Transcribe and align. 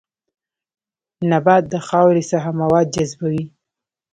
نبات 1.29 1.63
د 1.73 1.75
خاورې 1.87 2.23
څخه 2.31 2.49
مواد 2.59 2.87
جذبوي 2.95 3.43